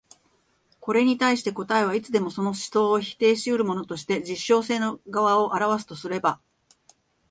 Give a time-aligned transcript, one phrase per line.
[0.79, 6.41] これに対して答えはいつでもその思想を否定し得るものとして実証性の側を現すとすれば、